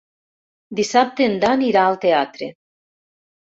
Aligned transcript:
Dissabte 0.79 1.29
en 1.33 1.37
Dan 1.45 1.63
irà 1.69 1.87
al 1.93 2.01
teatre. 2.09 2.51